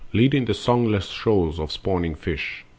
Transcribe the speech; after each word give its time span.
Leading 0.13 0.45
the 0.45 0.55
songless 0.55 1.09
shoals 1.09 1.59
of 1.59 1.71
spawning 1.71 2.15
fish. 2.15 2.65